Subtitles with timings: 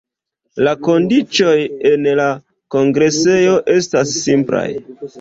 [0.67, 1.53] La kondiĉoj
[1.91, 2.27] en la
[2.79, 4.69] kongresejo estas simplaj.